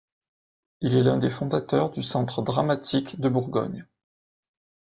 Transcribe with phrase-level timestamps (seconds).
[0.81, 3.85] Il est l’un des fondateurs du Centre Dramatique de Bourgogne.